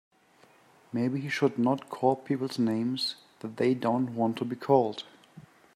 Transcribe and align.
Maybe 0.91 1.19
he 1.21 1.29
should 1.29 1.59
not 1.59 1.91
call 1.91 2.15
people 2.15 2.49
names 2.57 3.17
that 3.41 3.57
they 3.57 3.75
don't 3.75 4.15
want 4.15 4.35
to 4.37 4.45
be 4.45 4.55
called. 4.55 5.03